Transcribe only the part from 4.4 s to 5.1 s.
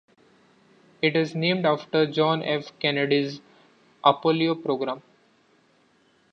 program.